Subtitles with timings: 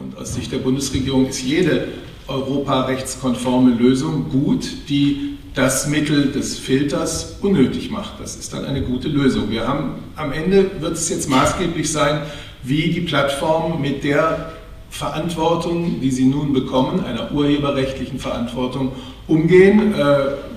[0.00, 1.88] Und aus Sicht der Bundesregierung ist jede
[2.28, 8.20] europarechtskonforme Lösung gut, die das Mittel des Filters unnötig macht.
[8.20, 9.50] Das ist dann eine gute Lösung.
[9.50, 12.22] Wir haben am Ende wird es jetzt maßgeblich sein,
[12.62, 14.52] wie die Plattformen mit der
[14.90, 18.92] Verantwortung, die sie nun bekommen, einer urheberrechtlichen Verantwortung,
[19.26, 20.14] umgehen, äh,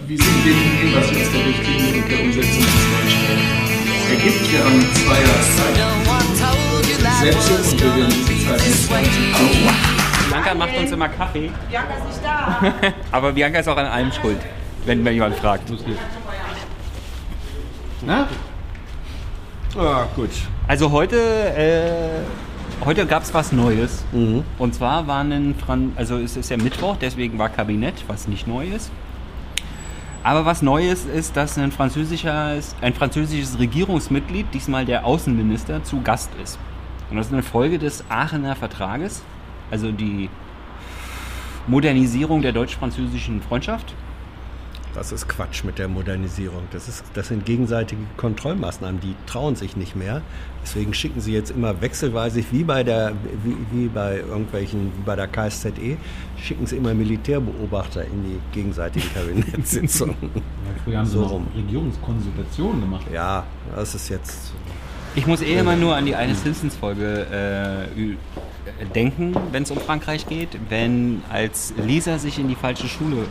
[0.07, 3.41] wie sie mit dem was aus der Richtlinie und der Umsetzung des neuen
[4.11, 4.51] ergibt.
[4.51, 6.00] Wir haben zwei Jahre
[7.21, 11.51] Gesetze und wir werden diese Zeit nicht Bianca macht uns immer Kaffee.
[11.69, 12.73] Bianca ist nicht da.
[13.11, 14.39] Aber Bianca ist auch an allem schuld,
[14.85, 15.69] wenn mir jemand fragt.
[15.69, 15.99] Los geht's.
[18.03, 18.27] Na?
[19.77, 20.31] Ah, gut.
[20.67, 24.03] Also heute, äh, heute gab es was Neues.
[24.57, 28.47] Und zwar waren ein Fran also es ist ja Mittwoch, deswegen war Kabinett, was nicht
[28.47, 28.89] neu ist.
[30.23, 36.31] Aber was Neues ist, dass ein, französischer, ein französisches Regierungsmitglied, diesmal der Außenminister, zu Gast
[36.43, 36.57] ist.
[37.11, 39.21] Und das ist eine Folge des Aachener Vertrages,
[39.69, 40.29] also die
[41.67, 43.93] Modernisierung der deutsch-französischen Freundschaft.
[44.93, 46.63] Das ist Quatsch mit der Modernisierung.
[46.71, 50.21] Das, ist, das sind gegenseitige Kontrollmaßnahmen, die trauen sich nicht mehr.
[50.63, 53.13] Deswegen schicken sie jetzt immer wechselweise, wie bei der,
[53.43, 55.97] wie, wie bei irgendwelchen, wie bei der KSZE,
[56.37, 60.15] schicken sie immer Militärbeobachter in die gegenseitigen Kabinettssitzungen.
[60.83, 61.47] Früher haben sie So noch rum.
[61.55, 63.05] Regierungskonsultationen gemacht.
[63.13, 64.53] Ja, das ist jetzt.
[65.15, 68.15] Ich muss eh immer nur an die eine Simpsons-Folge äh, äh,
[68.95, 73.25] denken, wenn es um Frankreich geht, wenn als Lisa sich in die falsche Schule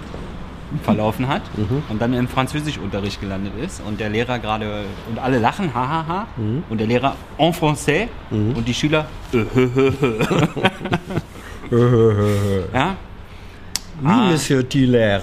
[0.84, 1.42] verlaufen hat
[1.88, 6.08] und dann im Französischunterricht gelandet ist und der Lehrer gerade und alle lachen, hahaha, ha,
[6.08, 6.26] ha,
[6.68, 9.38] und der Lehrer en français und die Schüler äh,
[12.74, 12.96] ja,
[14.02, 14.30] Oui, Ah.
[14.30, 15.20] Monsieur Tiller.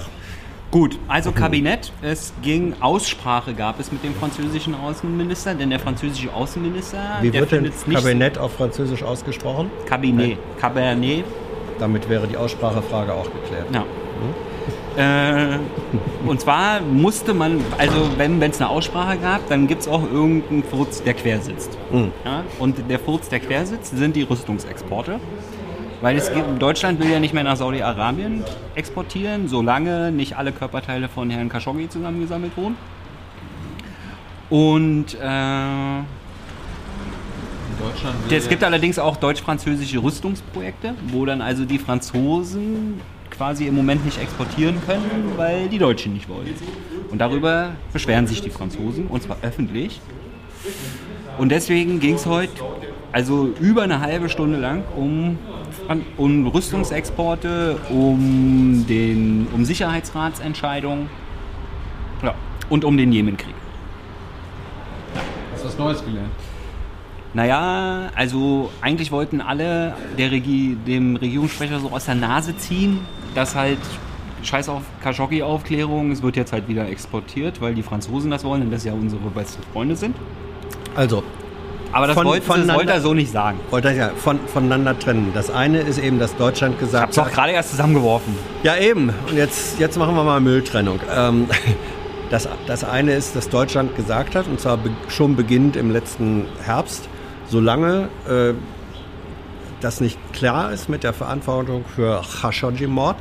[0.70, 1.92] Gut, also Kabinett.
[2.02, 7.52] Es ging Aussprache gab es mit dem französischen Außenminister, denn der französische Außenminister, Wie wird
[7.52, 9.70] denn Kabinett auf Französisch ausgesprochen?
[9.86, 11.24] Kabinett, Cabernet.
[11.78, 13.66] Damit wäre die Aussprachefrage auch geklärt.
[13.72, 13.84] Ja.
[14.98, 15.58] Äh,
[16.26, 20.64] und zwar musste man, also wenn es eine Aussprache gab, dann gibt es auch irgendeinen
[20.64, 21.78] Furz, der quer sitzt.
[22.24, 22.44] Ja?
[22.58, 25.20] Und der Furz, der quer sitzt, sind die Rüstungsexporte.
[26.00, 28.44] Weil es gibt, Deutschland will ja nicht mehr nach Saudi-Arabien
[28.74, 32.76] exportieren, solange nicht alle Körperteile von Herrn Khashoggi zusammengesammelt wurden.
[34.48, 36.00] Und äh,
[38.30, 44.20] es gibt allerdings auch deutsch-französische Rüstungsprojekte, wo dann also die Franzosen quasi im Moment nicht
[44.20, 46.54] exportieren können, weil die Deutschen nicht wollen.
[47.10, 50.00] Und darüber beschweren sich die Franzosen, und zwar öffentlich.
[51.38, 52.52] Und deswegen ging es heute
[53.12, 55.38] also über eine halbe Stunde lang um,
[56.16, 61.08] um Rüstungsexporte, um, den, um Sicherheitsratsentscheidungen
[62.22, 62.34] ja,
[62.68, 63.54] und um den Jemenkrieg.
[65.52, 66.30] Hast du was Neues gelernt?
[67.34, 73.00] Naja, also eigentlich wollten alle der Regi dem Regierungssprecher so aus der Nase ziehen,
[73.34, 73.78] dass halt
[74.42, 78.70] scheiß auf Khashoggi-Aufklärung, es wird jetzt halt wieder exportiert, weil die Franzosen das wollen und
[78.70, 80.16] das ja unsere besten Freunde sind.
[80.94, 81.22] Also,
[81.92, 83.58] Aber das Von- wollte, das wollte er so nicht sagen.
[83.70, 85.32] wollte ich ja von, voneinander trennen.
[85.34, 88.34] Das eine ist eben, dass Deutschland Ich gesagt hab's doch gerade erst zusammengeworfen.
[88.62, 89.10] Ja, eben.
[89.28, 91.00] Und jetzt, jetzt machen wir mal Mülltrennung.
[91.14, 91.46] Ähm,
[92.30, 94.78] das, das eine ist, dass Deutschland gesagt hat, und zwar
[95.08, 97.08] schon beginnend im letzten Herbst,
[97.48, 98.52] solange äh,
[99.80, 103.16] das nicht klar ist mit der Verantwortung für Khashoggi-Mord,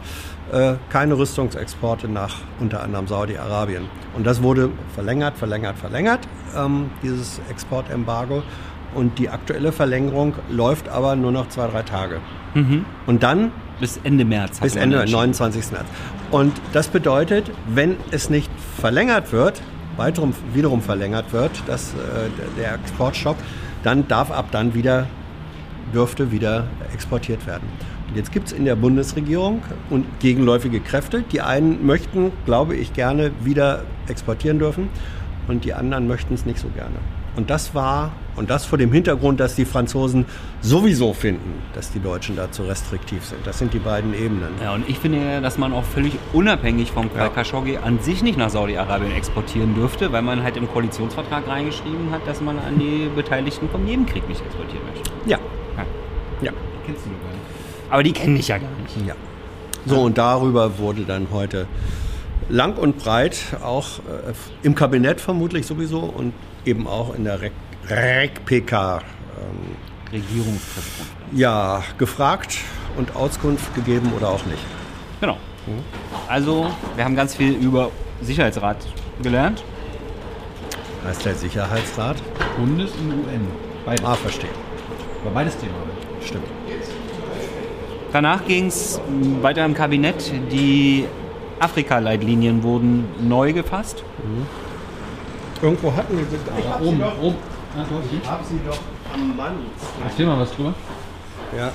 [0.51, 3.83] äh, keine Rüstungsexporte nach unter anderem Saudi-Arabien.
[4.15, 6.21] Und das wurde verlängert, verlängert, verlängert,
[6.55, 8.43] ähm, dieses Exportembargo.
[8.95, 12.19] Und die aktuelle Verlängerung läuft aber nur noch zwei, drei Tage.
[13.05, 14.59] Und dann Bis Ende März.
[14.59, 15.19] bis Ende, entschieden.
[15.19, 15.71] 29.
[15.71, 15.85] März.
[16.31, 19.61] Und das bedeutet, wenn es nicht verlängert wird,
[19.97, 23.37] weiterum, wiederum verlängert wird, das, äh, der Exportstopp,
[23.83, 25.07] dann darf ab dann wieder,
[25.93, 27.67] dürfte wieder exportiert werden.
[28.09, 31.23] Und jetzt gibt es in der Bundesregierung und gegenläufige Kräfte.
[31.31, 34.89] Die einen möchten, glaube ich, gerne wieder exportieren dürfen
[35.47, 36.95] und die anderen möchten es nicht so gerne.
[37.35, 40.25] Und das war, und das vor dem Hintergrund, dass die Franzosen
[40.61, 43.45] sowieso finden, dass die Deutschen da zu restriktiv sind.
[43.45, 44.49] Das sind die beiden Ebenen.
[44.63, 47.29] Ja, und ich finde dass man auch völlig unabhängig vom Ja.
[47.29, 52.25] Khashoggi an sich nicht nach Saudi-Arabien exportieren dürfte, weil man halt im Koalitionsvertrag reingeschrieben hat,
[52.25, 55.11] dass man an die Beteiligten vom Jemenkrieg nicht exportieren möchte.
[55.27, 55.37] Ja,
[56.87, 57.76] Kennst du gar nicht.
[57.89, 59.07] Aber die kennen dich ja gar nicht.
[59.07, 59.15] ja.
[59.85, 61.65] So, und darüber wurde dann heute
[62.49, 66.33] lang und breit, auch äh, im Kabinett vermutlich sowieso und
[66.65, 67.39] eben auch in der
[67.89, 69.75] REC-PK ähm,
[70.11, 71.07] Regierungspräsident.
[71.31, 72.57] ja, gefragt
[72.97, 74.59] und Auskunft gegeben oder auch nicht.
[75.21, 75.37] Genau.
[76.27, 77.91] Also, wir haben ganz viel über
[78.21, 78.77] Sicherheitsrat
[79.21, 79.63] gelernt.
[81.05, 82.17] Heißt der Sicherheitsrat?
[82.57, 83.47] Bundes- und UN.
[83.85, 84.05] Beides.
[84.05, 84.49] Ah, verstehe.
[85.23, 85.73] War beides Thema.
[86.25, 86.45] Stimmt.
[88.13, 88.99] Danach ging es
[89.41, 90.31] weiter im Kabinett.
[90.51, 91.05] Die
[91.59, 94.03] Afrika-Leitlinien wurden neu gefasst.
[95.61, 96.37] Irgendwo hatten wir sie.
[96.59, 97.35] Ich hab sie Oben, doch, oben.
[97.77, 98.27] Ah, ich die?
[98.27, 98.77] hab sie doch
[99.13, 99.53] am Mann.
[100.03, 100.73] Erzähl mal was drüber.
[101.57, 101.71] Ja.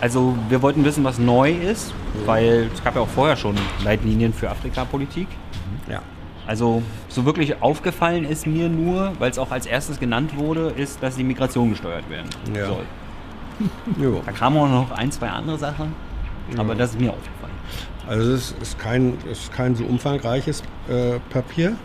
[0.00, 1.92] Also wir wollten wissen, was neu ist,
[2.26, 5.28] weil es gab ja auch vorher schon Leitlinien für Afrika-Politik.
[5.88, 6.00] ja.
[6.46, 11.02] Also so wirklich aufgefallen ist mir nur, weil es auch als erstes genannt wurde, ist,
[11.02, 12.68] dass die Migration gesteuert werden Ja.
[12.68, 12.84] soll.
[14.00, 14.22] Jo.
[14.24, 15.94] Da kamen auch noch ein, zwei andere Sachen,
[16.56, 17.54] aber das ist mir aufgefallen.
[18.08, 21.76] Also es ist kein, es ist kein so umfangreiches äh, Papier.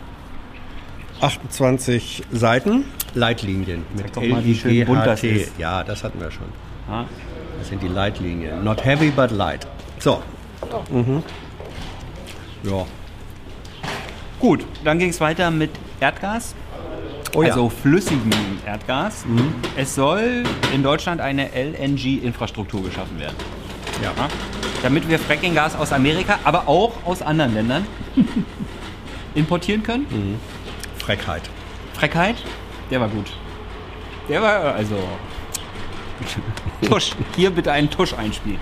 [1.20, 2.84] 28 Seiten.
[3.14, 5.58] Leitlinien mit LIGHT.
[5.58, 6.46] Ja, das hatten wir schon.
[6.88, 7.06] Ja.
[7.58, 8.64] Das sind die Leitlinien.
[8.64, 9.66] Not heavy, but light.
[10.00, 10.22] So.
[10.90, 11.22] Mhm.
[12.64, 12.84] Ja.
[14.40, 15.70] Gut, dann ging es weiter mit
[16.00, 16.54] Erdgas,
[17.34, 17.48] Oh ja.
[17.48, 17.52] Mhm.
[17.52, 18.30] also flüssigem
[18.64, 19.24] Erdgas.
[19.76, 23.36] Es soll in Deutschland eine LNG-Infrastruktur geschaffen werden.
[24.02, 24.12] ja.
[24.16, 24.28] Ja?
[24.82, 27.86] Damit wir Frackinggas aus Amerika, aber auch aus anderen Ländern
[29.34, 30.06] importieren können.
[30.10, 30.38] Mhm.
[30.98, 31.42] Freckheit.
[31.94, 32.36] Freckheit,
[32.90, 33.32] der war gut.
[34.28, 34.96] Der war also.
[36.88, 38.60] Tusch, hier bitte einen Tusch einspielen.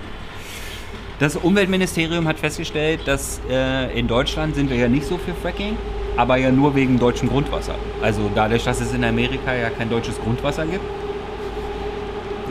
[1.19, 5.77] Das Umweltministerium hat festgestellt, dass äh, in Deutschland sind wir ja nicht so für Fracking,
[6.17, 7.75] aber ja nur wegen deutschem Grundwasser.
[8.03, 10.85] Also dadurch, dass es in Amerika ja kein deutsches Grundwasser gibt.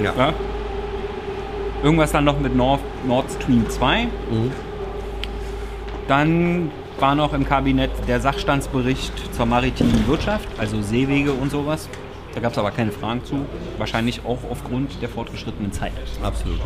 [0.02, 0.14] Ja.
[0.18, 0.34] Ja.
[1.84, 4.08] Irgendwas dann noch mit Nord, Nord Stream 2.
[6.08, 11.90] Dann war noch im Kabinett der Sachstandsbericht zur maritimen Wirtschaft, also Seewege und sowas.
[12.34, 13.46] Da gab es aber keine Fragen zu.
[13.78, 15.92] Wahrscheinlich auch aufgrund der fortgeschrittenen Zeit.
[16.24, 16.60] Absolut.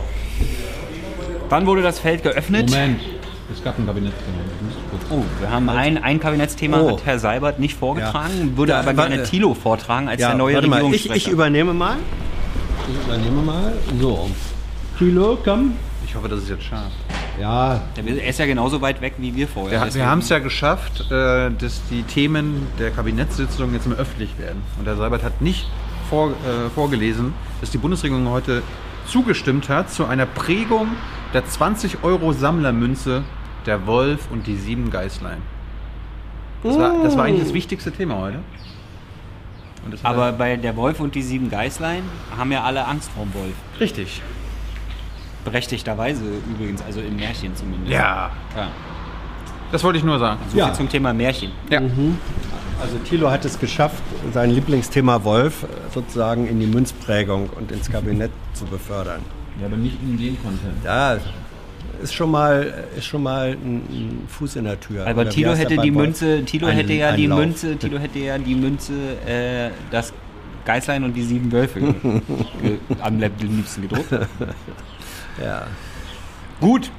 [1.49, 2.69] Dann wurde das Feld geöffnet.
[2.69, 2.99] Moment.
[3.53, 4.13] Es gab ein Kabinett.
[4.59, 6.91] Du musst kurz- Oh, wir haben ein, ein Kabinettsthema, Oh.
[6.97, 8.57] hat Herr Seibert nicht vorgetragen, Ja.
[8.57, 11.15] würde Ja, aber gerne Thilo vortragen als der neue mal, ich, Regierungssprecher.
[11.15, 11.97] ich übernehme mal.
[12.89, 13.73] Ich übernehme mal.
[13.99, 14.29] So.
[14.97, 15.73] Kilo, komm.
[16.05, 16.91] Ich hoffe, das ist jetzt scharf.
[17.39, 19.83] Ja, er ist ja genauso weit weg wie wir vorher.
[19.85, 24.29] Wir, wir haben es ja geschafft, äh, dass die Themen der Kabinettssitzung jetzt mal öffentlich
[24.39, 24.61] werden.
[24.79, 25.67] Und Herr Seibert hat nicht
[26.09, 28.61] vor, äh, vorgelesen, dass die Bundesregierung heute
[29.07, 30.87] zugestimmt hat zu einer Prägung
[31.33, 33.23] der 20-Euro-Sammlermünze
[33.65, 35.37] der Wolf und die sieben Geißlein.
[36.63, 38.39] Das war, das war eigentlich das wichtigste Thema heute.
[40.01, 42.01] Aber bei der Wolf und die sieben Geißlein
[42.37, 43.53] haben ja alle Angst vorm Wolf.
[43.79, 44.21] richtig.
[45.43, 47.91] Berechtigterweise übrigens, also im Märchen zumindest.
[47.91, 48.67] Ja, ja.
[49.71, 50.39] das wollte ich nur sagen.
[50.49, 50.65] So Ja.
[50.67, 51.51] viel zum Thema Märchen.
[51.69, 51.81] Ja.
[52.81, 54.01] Also Thilo hat es geschafft,
[54.33, 59.21] sein Lieblingsthema Wolf äh, sozusagen in die Münzprägung und ins Kabinett zu befördern.
[59.59, 60.83] Ja, aber nicht in den Content.
[60.83, 61.17] Ja,
[62.01, 65.07] ist schon mal, ist schon mal ein, ein Fuß in der Tür.
[65.07, 65.91] Aber Tilo hätte die?
[65.91, 67.39] Münze, Tilo hätte ja die Lauf.
[67.39, 68.93] Münze, Tilo hätte ja die Münze,
[69.25, 70.13] äh, das
[70.65, 71.79] Geißlein und die sieben Wölfe
[73.01, 74.11] am liebsten gedruckt.
[75.41, 75.67] Ja.
[76.59, 76.91] Gut.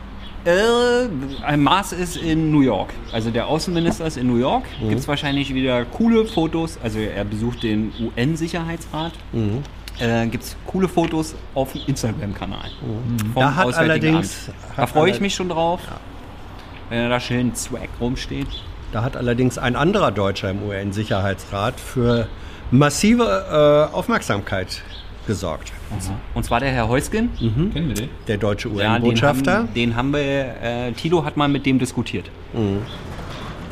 [0.46, 1.08] Äh,
[1.44, 2.90] ein Mars ist in New York.
[3.12, 4.64] Also der Außenminister ist in New York.
[4.80, 4.90] Mhm.
[4.90, 6.78] Gibt es wahrscheinlich wieder coole Fotos.
[6.82, 9.12] Also er besucht den UN-Sicherheitsrat.
[9.32, 9.64] Mhm.
[9.98, 12.70] Äh, Gibt es coole Fotos auf dem Instagram-Kanal.
[12.80, 13.32] Mhm.
[13.34, 15.80] Da hat allerdings- hat Da freue ich mich schon drauf.
[16.90, 18.46] Wenn er da schön Swag rumsteht.
[18.92, 22.28] Da hat allerdings ein anderer Deutscher im UN-Sicherheitsrat für
[22.70, 24.82] massive äh, Aufmerksamkeit
[25.26, 25.72] gesorgt.
[26.34, 27.30] Und zwar der Herr Heusgen.
[27.38, 28.08] Kennen wir den?
[28.28, 29.52] Der deutsche Ja, den UN-Botschafter.
[29.58, 30.20] haben, den haben wir,
[30.62, 32.30] äh, Tilo hat mal mit dem diskutiert.
[32.52, 32.78] Mhm.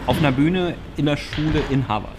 [0.07, 2.13] Auf einer Bühne in der Schule in Harvard.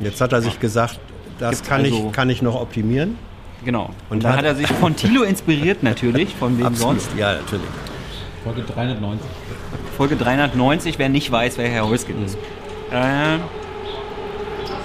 [0.00, 0.98] Jetzt hat er sich gesagt,
[1.38, 3.16] das Gibt's kann, also- ich, kann ich noch optimieren.
[3.64, 3.84] Genau.
[4.08, 7.10] Und Und dann hat- hat er sich von Tilo inspiriert natürlich, von wem sonst.
[7.16, 7.66] Ja, natürlich.
[8.44, 9.28] Folge 390.
[9.96, 12.38] Folge 390, wer nicht weiß, wer Herr Heusgen ist.
[12.90, 13.36] Äh,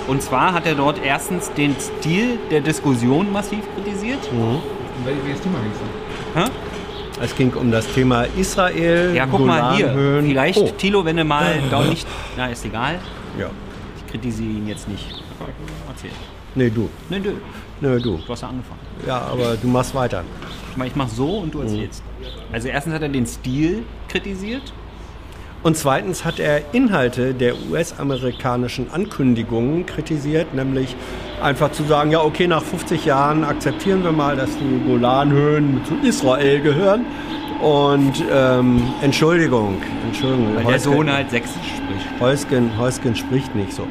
[0.08, 4.20] und zwar hat er dort erstens den Stil der Diskussion massiv kritisiert.
[4.32, 4.62] Um
[5.06, 6.52] wel- welches Thema ging es Hä?
[7.24, 9.14] Es ging um das Thema Israel.
[9.16, 9.88] Ja, guck mal hier.
[9.88, 10.26] Golanhöhen.
[10.26, 12.06] Vielleicht, Oh, Tilo, wenn du mal da nicht.
[12.36, 13.00] Na, ist egal.
[13.40, 13.50] ja.
[13.98, 15.24] Ich kritisiere ihn jetzt nicht.
[15.90, 16.12] Erzähl.
[16.56, 16.90] Nee, du.
[17.10, 17.32] Nö, nö.
[17.82, 18.18] Nee, du.
[18.18, 18.80] Du hast ja angefangen.
[19.06, 20.24] Ja, aber du machst weiter.
[20.72, 22.04] Ich meine, ich mache so und du erzählst.
[22.52, 24.74] Also erstens hat er den Stil kritisiert.
[25.66, 30.96] Und zweitens hat er Inhalte der US-amerikanischen Ankündigungen kritisiert, nämlich
[31.42, 36.08] einfach zu sagen, ja okay, nach 50 Jahren akzeptieren wir mal, dass die Golanhöhen zu
[36.08, 37.08] Israel gehören.
[37.64, 40.56] Und ähm, Entschuldigung, Entschuldigung.
[40.56, 42.20] Weil der Heusgen- Sohn halt sächsisch spricht.
[42.20, 43.88] Heusgen, Heusgen spricht nicht so.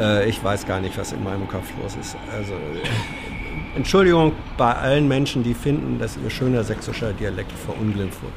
[0.00, 2.16] Äh, ich weiß gar nicht, was in meinem Kopf los ist.
[2.34, 8.32] Also, äh, Entschuldigung bei allen Menschen, die finden, dass ihr schöner sächsischer Dialekt verunglimpft wurde.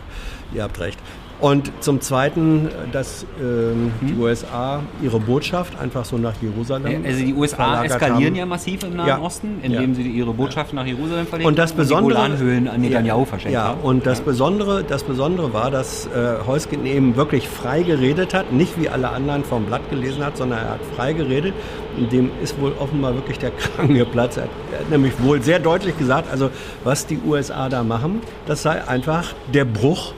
[0.53, 0.99] Ihr habt recht.
[1.41, 4.21] Und zum Zweiten, dass ähm, die Hm?
[4.21, 8.35] USA ihre Botschaft einfach so nach Jerusalem Also die USA eskalieren haben.
[8.35, 9.19] ja massiv im Nahen Ja.
[9.19, 9.95] Osten, indem Ja.
[9.95, 13.53] sie ihre Botschaft nach Jerusalem verlegen Und das Besondere, und die an Netanyahu ja, verschenkt
[13.55, 13.81] ja, haben.
[13.81, 18.79] und das Besondere, das Besondere war, dass äh, Heusgen eben wirklich frei geredet hat, nicht
[18.79, 21.55] wie alle anderen vom Blatt gelesen hat, sondern er hat frei geredet.
[21.97, 24.37] Und dem ist wohl offenbar wirklich der Kragen geplatzt.
[24.37, 26.51] Er hat, er hat nämlich wohl sehr deutlich gesagt, also
[26.83, 30.13] was die USA da machen, das sei einfach der Bruch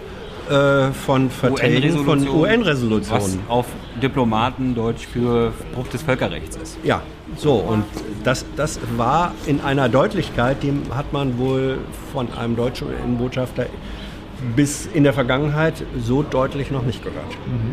[0.49, 3.39] äh, von Verträgen von Was UN-Resolutionen.
[3.47, 3.65] auf
[4.01, 6.77] Diplomatendeutsch für Bruch des Völkerrechts ist.
[6.83, 7.01] Ja,
[7.37, 7.83] so und
[8.23, 11.77] das, das war in einer Deutlichkeit, die hat man wohl
[12.11, 13.67] von einem deutschen UN-Botschafter
[14.55, 17.25] bis in der Vergangenheit so deutlich noch nicht gehört.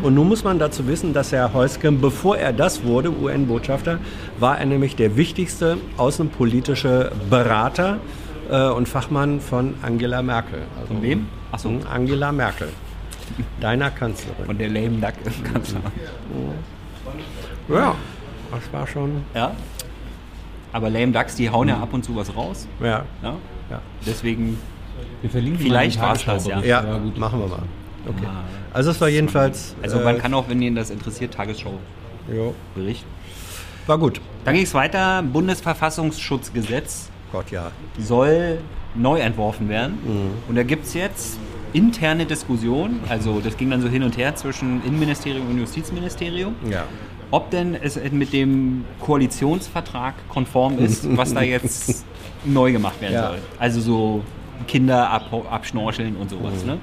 [0.03, 3.99] Und nun muss man dazu wissen, dass Herr Heusken, bevor er das wurde, UN-Botschafter,
[4.39, 7.97] war er nämlich der wichtigste außenpolitische Berater
[8.49, 10.59] äh, und Fachmann von Angela Merkel.
[10.79, 11.27] Also, Von wem?
[11.51, 12.69] Achso, Hm, Angela Merkel,
[13.59, 14.45] deiner Kanzlerin.
[14.45, 15.13] von der lame Duck
[15.53, 15.81] Kanzler.
[17.69, 17.95] Ja,
[18.51, 19.51] das war schon, Ja.
[20.73, 22.67] Aber lame Ducks, die hauen ja ab und zu was raus.
[22.79, 23.35] ja, Ja?
[23.69, 23.81] ja.
[24.05, 24.57] Deswegen,
[25.21, 26.59] Wir verlinken Vielleicht mal den war's das, ja.
[26.61, 27.17] Ja, aber gut.
[27.17, 27.63] machen wir mal.
[28.07, 28.27] Okay.
[28.73, 29.75] Also es war jedenfalls.
[29.83, 31.73] also äh, man kann auch, wenn Ihnen das interessiert, Tagesschau
[32.33, 33.05] jo, Bericht.
[33.85, 34.21] war gut.
[34.45, 35.21] Dann ging es weiter.
[35.23, 37.71] Bundesverfassungsschutzgesetz Gott, ja.
[37.99, 38.59] soll
[38.95, 39.97] neu entworfen werden.
[40.47, 41.37] Und da gibt es jetzt
[41.73, 42.99] interne Diskussionen.
[43.09, 46.55] Also das ging dann so hin und her zwischen Innenministerium und Justizministerium.
[46.69, 46.83] Ja.
[47.31, 52.05] Ob denn es mit dem Koalitionsvertrag konform ist, was da jetzt
[52.43, 53.27] neu gemacht werden Ja.
[53.29, 53.37] soll.
[53.57, 54.23] Also so
[54.67, 56.65] Kinder ab, abschnorcheln und sowas.
[56.65, 56.77] Ne?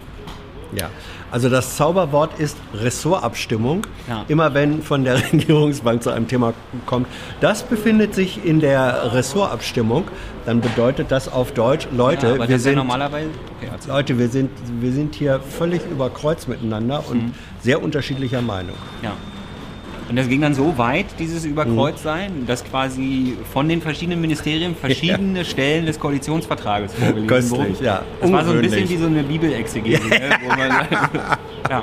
[0.75, 0.90] Ja.
[1.30, 3.87] Also das Zauberwort ist Ressortabstimmung.
[4.08, 4.25] Ja.
[4.28, 6.52] Immer wenn von der Regierungsbank zu einem Thema
[6.87, 7.06] kommt,
[7.40, 10.04] das befindet sich in der Ressortabstimmung,
[10.46, 13.28] dann bedeutet das auf Deutsch, Leute, ja, wir sind normalerweise.
[13.60, 13.70] Okay.
[13.88, 17.32] Leute, wir sind, wir sind hier völlig über Kreuz miteinander und Mhm.
[17.60, 18.76] sehr unterschiedlicher Meinung.
[19.02, 19.12] Ja.
[20.08, 21.50] Und das ging dann so weit, dieses Mhm.
[21.50, 27.84] Überkreuzsein, dass quasi von den verschiedenen Ministerien verschiedene Stellen des Koalitionsvertrages vorgelesen Köstlich, wurden.
[27.84, 28.02] ja.
[28.20, 30.08] Das war so ein bisschen wie so eine Bibelexegese.
[30.08, 30.48] ne, wo
[31.70, 31.82] ja.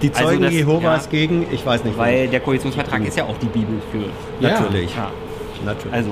[0.00, 1.10] Die Also Zeugen das- Jehovas ja.
[1.10, 4.04] gegen, ich weiß nicht, Weil der Koalitionsvertrag ist ja auch die Bibel für.
[4.42, 4.58] Ja.
[4.60, 4.96] natürlich.
[4.96, 5.10] Ja.
[5.64, 5.92] natürlich.
[5.92, 6.10] Also,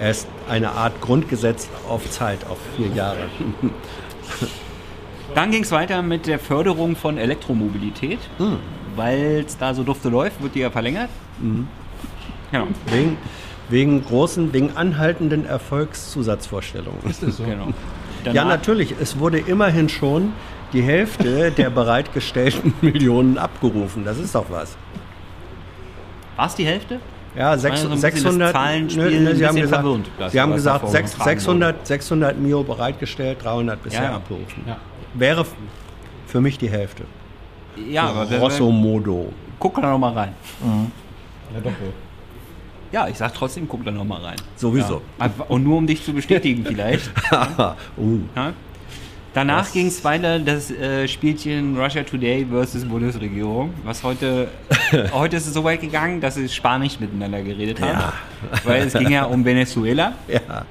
[0.00, 3.16] Er ist eine Art Grundgesetz auf Zeit, auf vier Jahre.
[5.34, 8.18] dann ging es weiter mit der Förderung von Elektromobilität.
[8.38, 8.58] Hm.
[8.96, 11.10] Weil es da so dufte läuft, wird die ja verlängert.
[11.40, 11.68] Mhm.
[12.50, 12.66] Genau.
[12.90, 13.16] Wegen,
[13.68, 16.98] wegen großen, wegen anhaltenden Erfolgszusatzvorstellungen.
[17.08, 17.44] Ist das so?
[17.44, 17.66] genau.
[18.24, 18.94] Ja, Danach- natürlich.
[19.00, 20.32] Es wurde immerhin schon
[20.72, 24.04] die Hälfte der bereitgestellten Millionen abgerufen.
[24.04, 24.76] Das ist doch was.
[26.36, 27.00] War es die Hälfte?
[27.36, 28.52] Ja, war sechs- ja so ein bisschen das 600.
[28.52, 31.86] Zahlenspiel Nö, nö, ein Sie haben gesagt, verwirrend, Sie haben gesagt davor sechs- getragen 600,
[31.86, 34.16] 600 Mio bereitgestellt, 300 bisher Ja, ja.
[34.16, 34.64] abgerufen.
[34.66, 34.76] Ja.
[35.14, 35.44] Wäre
[36.26, 37.04] für mich die Hälfte.
[37.90, 39.32] Ja, aber Grosso modo.
[39.58, 40.32] guck da noch mal rein.
[41.54, 41.72] Ja, doch.
[42.92, 44.36] Ja, ich sag trotzdem, guck da noch mal rein.
[44.56, 45.02] Sowieso.
[45.18, 47.10] Einfach- Und nur um dich zu bestätigen vielleicht.
[47.98, 48.52] uh, Ja?
[49.34, 54.48] Danach ging es weiter das äh, Spielchen Russia Today versus Bundesregierung, was heute,
[55.12, 57.98] heute ist es so weit gegangen, dass sie Spanisch miteinander geredet haben.
[58.00, 58.12] Ja.
[58.64, 60.12] Weil es ging ja um Venezuela.
[60.28, 60.64] ja.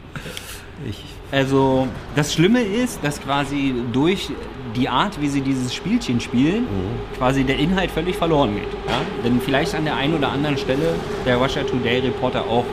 [0.90, 4.30] Ich, Also das Schlimme ist, dass quasi durch
[4.76, 7.18] die Art, wie sie dieses Spielchen spielen, Mhm.
[7.18, 8.72] quasi der Inhalt völlig verloren geht.
[8.88, 9.00] Ja?
[9.24, 12.66] Denn vielleicht an der einen oder anderen Stelle der Russia Today Reporter auch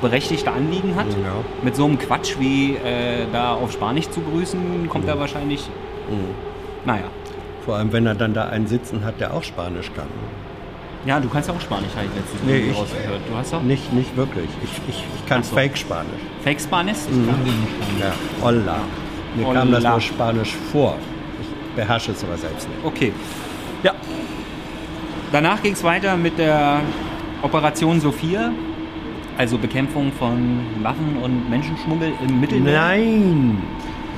[0.00, 1.08] berechtigte Anliegen hat.
[1.08, 1.32] Ja.
[1.62, 5.10] Mit so einem Quatsch wie äh, da auf Spanisch zu grüßen, kommt Mhm.
[5.10, 5.68] er wahrscheinlich.
[6.84, 7.04] Naja.
[7.64, 10.06] vor allem, wenn er dann da einen sitzen hat, der auch Spanisch kann.
[11.06, 13.20] Ja, du kannst ja auch Spanisch, habe ich letztens Nee, ich- rausgehört.
[13.30, 14.48] Du hast doch Nicht, nicht wirklich.
[14.64, 15.54] Ich, ich, ich kann so.
[15.54, 16.20] Fake-Spanisch.
[16.42, 16.96] Fake Spanisch?
[17.10, 17.26] Mhm.
[17.26, 18.00] Kann den nicht spannend.
[18.00, 18.76] Ja, holla.
[19.36, 20.96] Mir kam das nur Spanisch vor.
[21.76, 22.84] Beherrsche es aber selbst nicht.
[22.84, 23.12] Okay.
[23.82, 23.92] Ja.
[25.32, 26.80] Danach ging es weiter mit der
[27.42, 28.50] Operation Sophia,
[29.38, 32.72] also Bekämpfung von Waffen- und Menschenschmuggel im Mittelmeer.
[32.80, 33.58] Nein,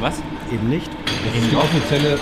[0.01, 0.23] Was?
[0.53, 0.91] eben nicht.
[1.07, 2.19] Das ist die offizielle.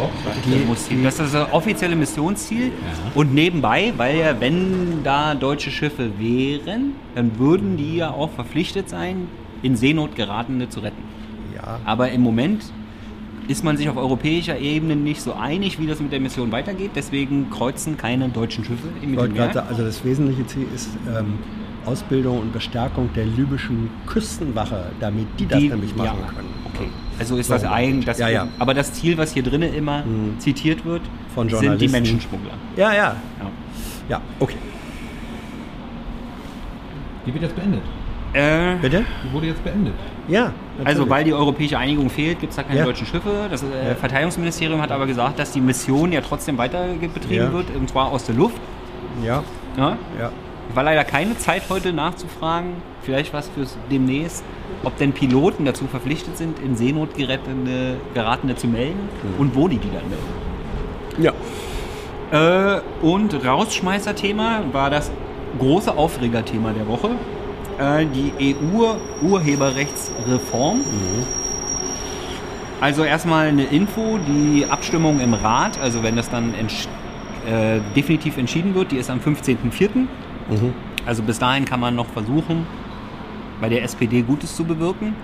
[0.00, 2.72] Ja, Das ist das offizielle Missionsziel.
[3.14, 8.88] Und nebenbei, weil ja, wenn da deutsche Schiffe wären, dann würden die ja auch verpflichtet
[8.88, 9.28] sein,
[9.60, 11.02] in Seenot geratene zu retten.
[11.54, 12.64] Ja, Aber im Moment
[13.48, 16.92] ist man sich auf europäischer Ebene nicht so einig, wie das mit der Mission weitergeht.
[16.94, 19.64] Deswegen kreuzen keine deutschen Schiffe im Mittelmeer.
[19.68, 21.34] also das wesentliche Ziel ist ähm,
[21.84, 26.48] Ausbildung und Bestärkung der libyschen Küstenwache, damit die das Die- nämlich machen ja, können.
[26.72, 26.88] Okay.
[27.18, 27.68] Also ist das So.
[27.68, 28.48] ein, das, Ja, ja.
[28.58, 30.04] aber das Ziel, was hier drinnen immer
[30.38, 31.02] zitiert wird,
[31.34, 31.88] Von sind die.
[31.88, 32.52] Menschenschmuggler.
[32.76, 33.16] Ja, ja, Ja.
[34.08, 34.56] ja, okay.
[37.24, 37.82] Wie wird das beendet?
[38.34, 39.04] Äh, Bitte?
[39.24, 39.92] Die wurde jetzt beendet.
[40.28, 40.44] Ja.
[40.44, 40.52] also,
[40.84, 41.10] natürlich.
[41.10, 42.84] weil die europäische Einigung fehlt, gibt es da keine Ja.
[42.86, 43.46] deutschen Schiffe.
[43.50, 43.94] Das äh, Ja.
[43.94, 47.52] Verteidigungsministerium hat aber gesagt, dass die Mission ja trotzdem weiter betrieben Ja.
[47.52, 48.56] wird, und zwar aus der Luft.
[49.22, 49.42] Ja,
[49.76, 49.98] Ja?
[50.18, 50.30] ja.
[50.74, 52.70] War leider keine Zeit heute nachzufragen,
[53.02, 54.42] vielleicht was fürs demnächst,
[54.84, 59.08] ob denn Piloten dazu verpflichtet sind, in Seenot gerettete, geratene zu melden
[59.38, 61.32] und wo die die dann melden.
[62.30, 62.76] Ja.
[62.76, 65.10] Äh, und Rausschmeißer-Thema war das
[65.58, 67.10] große Aufregerthema der Woche.
[67.78, 68.54] Äh, die
[69.22, 70.80] EU-Urheberrechtsreform.
[72.80, 76.88] Also erstmal eine Info, die Abstimmung im Rat, also wenn das dann entsch
[77.46, 80.06] äh, definitiv entschieden wird, die ist am 15.04.
[81.06, 82.66] Also bis dahin kann man noch versuchen,
[83.60, 85.14] bei der SPD Gutes zu bewirken.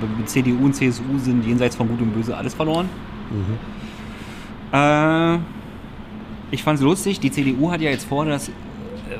[0.00, 2.88] Bei CDU und CSU sind jenseits von Gut und Böse alles verloren.
[4.72, 5.38] Äh,
[6.50, 8.50] ich fand es lustig, die CDU hat ja jetzt vor, dass,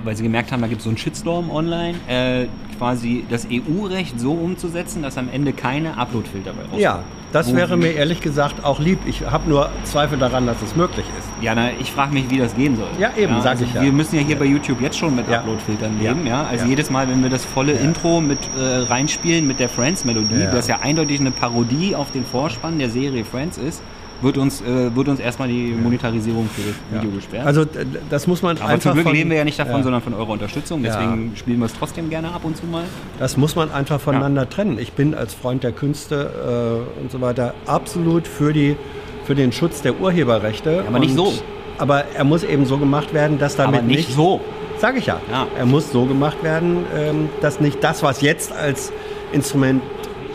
[0.03, 2.47] weil sie gemerkt haben, da gibt es so einen Shitstorm online, äh,
[2.79, 6.81] quasi das EU-Recht so umzusetzen, dass am Ende keine Upload-Filter bei rauskommen.
[6.81, 7.01] Ja,
[7.33, 8.99] das Wo wäre mir ehrlich gesagt auch lieb.
[9.07, 11.29] Ich habe nur Zweifel daran, dass es möglich ist.
[11.43, 12.89] Ja, na, ich frage mich, wie das gehen soll.
[12.99, 13.83] Ja, eben, sag ich ja.
[13.83, 15.39] Wir müssen ja hier bei YouTube jetzt schon mit Ja.
[15.41, 16.13] Upload-Filtern Ja.
[16.13, 16.27] leben.
[16.27, 16.45] Ja?
[16.45, 16.71] Also Ja.
[16.71, 20.51] jedes Mal, wenn wir das volle Intro mit äh, reinspielen mit der Friends-Melodie, Ja.
[20.51, 23.83] das ja eindeutig eine Parodie auf den Vorspann der Serie Friends ist,
[24.23, 27.47] wird uns, äh, wird uns erstmal die Monetarisierung für das Video gesperrt.
[27.47, 27.65] Also
[28.11, 29.83] das muss man Aber einfach zum Glück von, leben wir ja nicht davon, Ja.
[29.83, 30.83] sondern von eurer Unterstützung.
[30.83, 32.85] Deswegen spielen wir es trotzdem gerne ab und zu mal.
[33.19, 34.79] Das muss man einfach voneinander trennen.
[34.79, 38.77] Ich bin als Freund der Künste äh, und so weiter absolut für, die,
[39.25, 40.85] für den Schutz der Urheberrechte.
[40.87, 41.33] aber nicht so.
[41.79, 44.41] Aber er muss eben so gemacht werden, dass damit Aber nicht so.
[44.79, 45.21] Sag ich ja.
[45.31, 45.47] Ja.
[45.59, 48.93] Er muss so gemacht werden, ähm, dass nicht das, was jetzt als
[49.33, 49.83] Instrument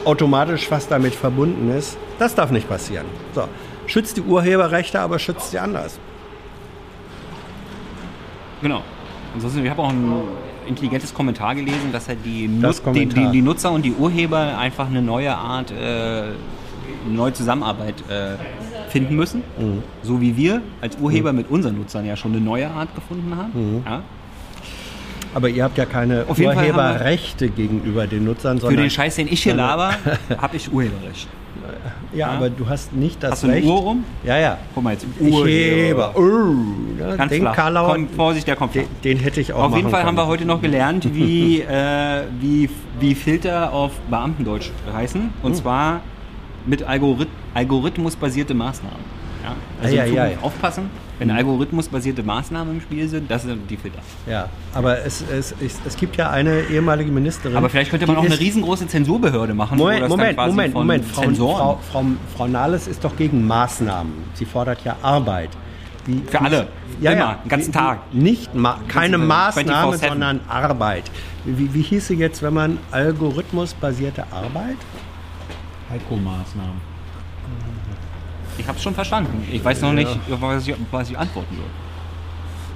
[0.06, 3.06] automatisch fast damit verbunden ist, das darf nicht passieren.
[3.36, 3.44] So.
[3.90, 6.00] Schützt die Urheberrechte, aber schützt sie anders.
[8.62, 8.84] Genau.
[9.34, 10.22] Ansonsten, ich habe auch ein
[10.68, 14.88] intelligentes Kommentar gelesen, dass halt die, Nut die, die, die Nutzer und die Urheber einfach
[14.88, 16.36] eine neue Art, äh, eine
[17.08, 18.36] neue Zusammenarbeit äh,
[18.90, 19.42] finden müssen.
[19.58, 19.82] Mhm.
[20.04, 23.52] So wie wir als Urheber mit unseren Nutzern ja schon eine neue Art gefunden haben.
[23.54, 23.84] Mhm.
[23.86, 24.04] Ja?
[25.34, 29.28] Aber ihr habt ja keine Auf Urheberrechte gegenüber den Nutzern, Für sondern den Scheiß, den
[29.28, 29.94] ich hier laber,
[30.38, 31.28] habe ich Urheberrecht.
[32.14, 32.28] ja, Ja.
[32.32, 33.68] aber du hast nicht das Hast du eine Recht.
[33.68, 34.04] Uhr rum?
[34.24, 34.58] Ja, ja.
[34.74, 35.06] Guck mal jetzt.
[35.20, 36.14] Urheber.
[36.16, 37.56] Oh, ja, Ganz den flach.
[37.56, 40.22] Karlauer, Komm, Vorsicht, der kommt den, den hätte ich auch Auf jeden Fall haben wir
[40.24, 40.32] können.
[40.32, 45.22] heute noch gelernt, wie, äh, wie, wie Filter auf Beamtendeutsch heißen.
[45.22, 45.30] Hm.
[45.44, 46.02] Und zwar
[46.66, 48.98] mit Algorith algorithmusbasierte Maßnahmen.
[49.44, 49.56] Ja?
[49.82, 50.08] Also ei, ei.
[50.10, 54.00] Zukunft aufpassen, wenn algorithmusbasierte Maßnahmen im Spiel sind, das sind die Filter.
[54.26, 57.58] Ja, aber es, es, es, es gibt ja eine ehemalige Ministerin.
[57.58, 61.06] Aber vielleicht könnte man die auch eine riesengroße Zensurbehörde machen, Moment, Moment, Moment, Moment.
[61.06, 62.06] Frau, Frau, Frau,
[62.36, 64.14] Frau Nahles ist doch gegen Maßnahmen.
[64.34, 65.50] Sie fordert ja Arbeit.
[66.06, 66.68] Wie, Für alle.
[67.02, 67.22] Ja, Immer.
[67.22, 67.40] ja.
[67.44, 68.14] Den ganzen Tag.
[68.14, 70.10] Nicht ma keine Maßnahme, 24/7.
[70.10, 71.04] sondern Arbeit.
[71.46, 74.78] Wie, wie hieße jetzt, wenn man algorithmusbasierte Arbeit?
[75.92, 76.89] Heiko-Maßnahmen.
[78.60, 79.48] Ich habe es schon verstanden.
[79.52, 81.70] Ich weiß noch nicht, was ich, was ich antworten soll.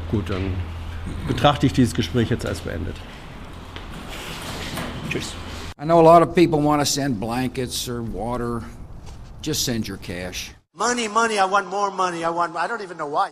[0.09, 0.55] Gut, dann
[1.27, 2.95] betrachte ich dieses Gespräch jetzt als beendet.
[5.09, 5.33] Tschüss.
[5.79, 8.63] I know a lot of people want to send blankets or water.
[9.41, 10.55] Just send your cash.
[10.73, 12.23] Money, money, I want more money.
[12.23, 13.31] I want, I don't even know why.